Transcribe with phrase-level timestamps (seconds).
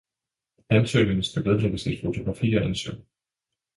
[0.69, 3.05] Ansøgningen skal vedlægges et fotografi af ansøgeren